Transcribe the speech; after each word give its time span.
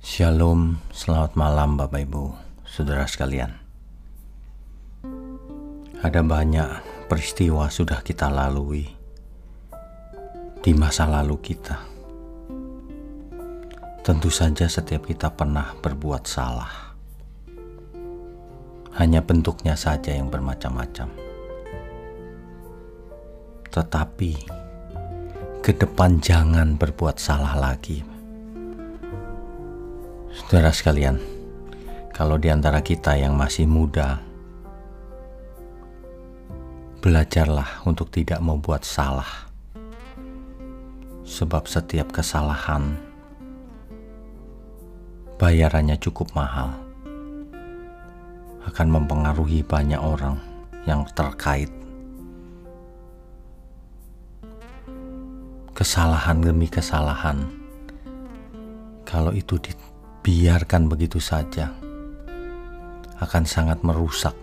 Shalom, 0.00 0.80
selamat 0.96 1.36
malam 1.36 1.76
Bapak 1.76 2.08
Ibu, 2.08 2.32
saudara 2.64 3.04
sekalian. 3.04 3.52
Ada 6.00 6.24
banyak 6.24 7.04
peristiwa 7.04 7.68
sudah 7.68 8.00
kita 8.00 8.32
lalui 8.32 8.88
di 10.64 10.72
masa 10.72 11.04
lalu 11.04 11.36
kita. 11.44 11.84
Tentu 14.00 14.32
saja 14.32 14.64
setiap 14.72 15.04
kita 15.04 15.36
pernah 15.36 15.76
berbuat 15.84 16.24
salah. 16.24 16.96
Hanya 18.96 19.20
bentuknya 19.20 19.76
saja 19.76 20.16
yang 20.16 20.32
bermacam-macam. 20.32 21.12
Tetapi 23.68 24.32
ke 25.60 25.76
depan 25.76 26.24
jangan 26.24 26.80
berbuat 26.80 27.20
salah 27.20 27.52
lagi 27.52 28.09
Saudara 30.30 30.70
sekalian, 30.70 31.18
kalau 32.14 32.38
di 32.38 32.54
antara 32.54 32.78
kita 32.78 33.18
yang 33.18 33.34
masih 33.34 33.66
muda, 33.66 34.22
belajarlah 37.02 37.82
untuk 37.82 38.14
tidak 38.14 38.38
membuat 38.38 38.86
salah. 38.86 39.50
Sebab 41.26 41.66
setiap 41.66 42.14
kesalahan 42.14 43.10
bayarannya 45.40 45.96
cukup 45.96 46.28
mahal. 46.36 46.76
Akan 48.68 48.92
mempengaruhi 48.92 49.64
banyak 49.64 49.96
orang 49.96 50.36
yang 50.84 51.08
terkait. 51.16 51.72
Kesalahan 55.72 56.44
demi 56.44 56.68
kesalahan. 56.68 57.48
Kalau 59.08 59.32
itu 59.32 59.56
biarkan 60.20 60.92
begitu 60.92 61.16
saja 61.16 61.72
akan 63.20 63.44
sangat 63.48 63.80
merusak 63.80 64.36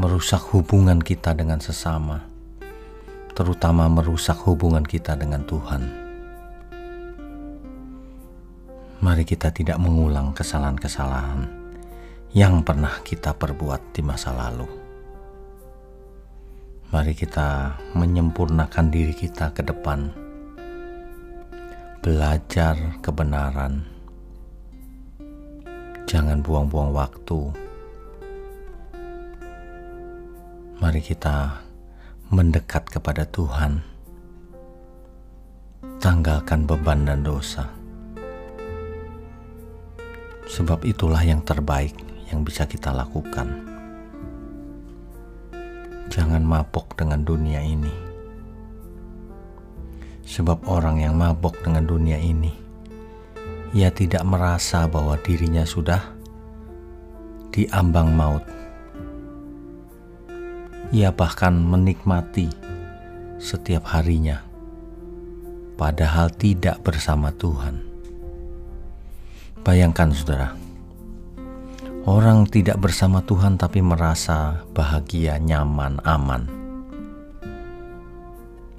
merusak 0.00 0.40
hubungan 0.54 1.00
kita 1.02 1.36
dengan 1.36 1.60
sesama 1.60 2.28
terutama 3.38 3.86
merusak 3.86 4.34
hubungan 4.50 4.82
kita 4.82 5.14
dengan 5.14 5.46
Tuhan. 5.46 5.82
Mari 8.98 9.22
kita 9.22 9.54
tidak 9.54 9.78
mengulang 9.78 10.34
kesalahan-kesalahan 10.34 11.46
yang 12.34 12.66
pernah 12.66 12.98
kita 13.06 13.30
perbuat 13.38 13.94
di 13.94 14.02
masa 14.02 14.34
lalu. 14.34 14.66
Mari 16.90 17.14
kita 17.14 17.78
menyempurnakan 17.94 18.90
diri 18.90 19.14
kita 19.14 19.54
ke 19.54 19.62
depan. 19.62 20.10
Belajar 22.02 22.98
kebenaran 22.98 23.97
Jangan 26.08 26.40
buang-buang 26.40 26.96
waktu. 26.96 27.52
Mari 30.80 31.04
kita 31.04 31.60
mendekat 32.32 32.88
kepada 32.88 33.28
Tuhan. 33.28 33.84
Tanggalkan 36.00 36.64
beban 36.64 37.04
dan 37.04 37.20
dosa. 37.20 37.68
Sebab 40.48 40.88
itulah 40.88 41.20
yang 41.20 41.44
terbaik 41.44 41.92
yang 42.32 42.40
bisa 42.40 42.64
kita 42.64 42.88
lakukan. 42.88 43.68
Jangan 46.08 46.40
mabok 46.40 46.96
dengan 46.96 47.20
dunia 47.20 47.60
ini. 47.60 47.92
Sebab 50.24 50.64
orang 50.72 51.04
yang 51.04 51.20
mabok 51.20 51.60
dengan 51.60 51.84
dunia 51.84 52.16
ini 52.16 52.67
ia 53.76 53.92
tidak 53.92 54.24
merasa 54.24 54.88
bahwa 54.88 55.20
dirinya 55.20 55.60
sudah 55.68 56.00
diambang 57.52 58.16
maut. 58.16 58.44
Ia 60.88 61.12
bahkan 61.12 61.52
menikmati 61.52 62.48
setiap 63.36 63.92
harinya, 63.92 64.40
padahal 65.76 66.32
tidak 66.32 66.80
bersama 66.80 67.28
Tuhan. 67.36 67.84
Bayangkan, 69.60 70.16
saudara, 70.16 70.56
orang 72.08 72.48
tidak 72.48 72.80
bersama 72.80 73.20
Tuhan 73.20 73.60
tapi 73.60 73.84
merasa 73.84 74.64
bahagia, 74.72 75.36
nyaman, 75.36 76.00
aman. 76.08 76.48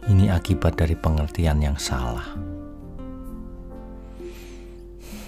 Ini 0.10 0.34
akibat 0.34 0.82
dari 0.82 0.98
pengertian 0.98 1.62
yang 1.62 1.78
salah 1.78 2.59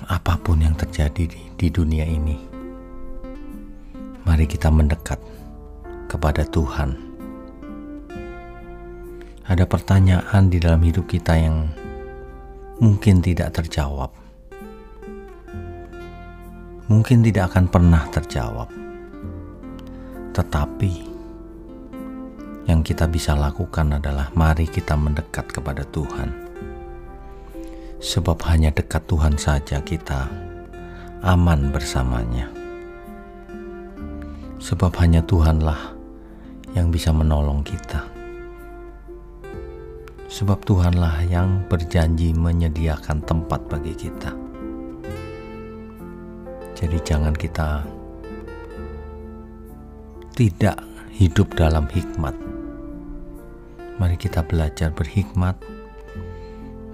apa 0.10 0.38
pun 0.42 0.62
yang 0.62 0.74
terjadi 0.74 1.30
di, 1.30 1.42
di 1.54 1.68
dunia 1.70 2.06
ini, 2.08 2.38
mari 4.26 4.50
kita 4.50 4.74
mendekat 4.74 5.22
kepada 6.10 6.42
Tuhan. 6.48 6.98
Ada 9.46 9.68
pertanyaan 9.68 10.48
di 10.48 10.58
dalam 10.58 10.82
hidup 10.82 11.06
kita 11.06 11.36
yang 11.36 11.70
mungkin 12.82 13.22
tidak 13.22 13.54
terjawab, 13.54 14.10
mungkin 16.90 17.22
tidak 17.22 17.54
akan 17.54 17.66
pernah 17.70 18.04
terjawab, 18.10 18.70
tetapi 20.34 20.94
yang 22.66 22.82
kita 22.82 23.10
bisa 23.10 23.36
lakukan 23.36 24.00
adalah 24.00 24.32
mari 24.34 24.66
kita 24.66 24.96
mendekat 24.96 25.50
kepada 25.50 25.84
Tuhan 25.90 26.51
sebab 28.02 28.42
hanya 28.50 28.74
dekat 28.74 29.06
Tuhan 29.06 29.38
saja 29.38 29.78
kita 29.86 30.26
aman 31.22 31.70
bersamanya. 31.70 32.50
Sebab 34.58 34.90
hanya 34.98 35.22
Tuhanlah 35.22 35.94
yang 36.74 36.90
bisa 36.90 37.14
menolong 37.14 37.62
kita. 37.62 38.02
Sebab 40.26 40.66
Tuhanlah 40.66 41.22
yang 41.30 41.62
berjanji 41.70 42.34
menyediakan 42.34 43.22
tempat 43.22 43.62
bagi 43.70 43.94
kita. 43.94 44.34
Jadi 46.74 46.98
jangan 47.06 47.38
kita 47.38 47.86
tidak 50.34 50.82
hidup 51.14 51.54
dalam 51.54 51.86
hikmat. 51.86 52.34
Mari 54.02 54.18
kita 54.18 54.42
belajar 54.42 54.90
berhikmat 54.90 55.81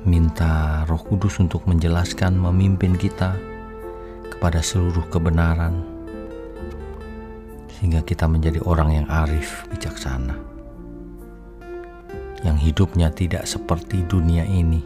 minta 0.08 0.88
Roh 0.88 1.04
Kudus 1.04 1.44
untuk 1.44 1.68
menjelaskan, 1.68 2.40
memimpin 2.40 2.96
kita 2.96 3.36
kepada 4.32 4.64
seluruh 4.64 5.04
kebenaran, 5.12 5.84
sehingga 7.76 8.00
kita 8.08 8.24
menjadi 8.24 8.64
orang 8.64 9.04
yang 9.04 9.08
arif, 9.12 9.68
bijaksana, 9.68 10.40
yang 12.48 12.56
hidupnya 12.56 13.12
tidak 13.12 13.44
seperti 13.44 14.08
dunia 14.08 14.48
ini, 14.48 14.80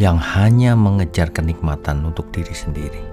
yang 0.00 0.16
hanya 0.16 0.72
mengejar 0.72 1.28
kenikmatan 1.28 2.08
untuk 2.08 2.32
diri 2.32 2.56
sendiri. 2.56 3.04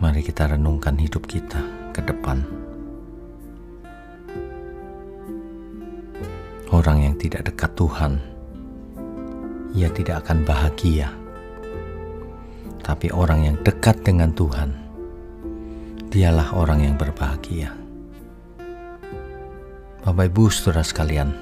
Mari 0.00 0.24
kita 0.24 0.56
renungkan 0.56 0.96
hidup 0.96 1.28
kita 1.28 1.60
ke 1.92 2.00
depan. 2.00 2.61
Orang 6.72 7.04
yang 7.04 7.20
tidak 7.20 7.44
dekat 7.52 7.76
Tuhan, 7.76 8.16
ia 9.76 9.92
tidak 9.92 10.24
akan 10.24 10.40
bahagia. 10.40 11.12
Tapi 12.80 13.12
orang 13.12 13.44
yang 13.44 13.56
dekat 13.60 14.00
dengan 14.00 14.32
Tuhan, 14.32 14.72
dialah 16.08 16.56
orang 16.56 16.80
yang 16.80 16.96
berbahagia. 16.96 17.76
Bapak 20.00 20.32
Ibu 20.32 20.48
saudara 20.48 20.80
sekalian, 20.80 21.36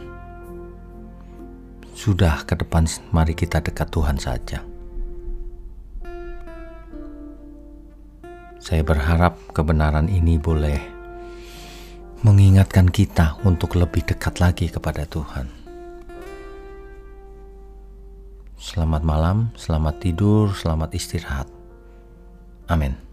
sudah 1.94 2.42
ke 2.42 2.58
depan 2.58 2.90
mari 3.14 3.38
kita 3.38 3.62
dekat 3.62 3.86
Tuhan 3.86 4.18
saja. 4.18 4.66
Saya 8.58 8.82
berharap 8.82 9.38
kebenaran 9.54 10.10
ini 10.10 10.42
boleh 10.42 10.99
mengingatkan 12.20 12.88
kita 12.92 13.40
untuk 13.48 13.80
lebih 13.80 14.04
dekat 14.04 14.44
lagi 14.44 14.68
kepada 14.68 15.08
Tuhan. 15.08 15.48
Selamat 18.60 19.00
malam, 19.00 19.48
selamat 19.56 20.04
tidur, 20.04 20.52
selamat 20.52 20.92
istirahat. 20.92 21.48
Amin. 22.68 23.09